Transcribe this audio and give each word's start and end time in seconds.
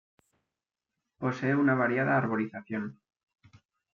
Posee 1.19 1.53
una 1.55 1.75
variada 1.75 2.17
arborización. 2.17 2.99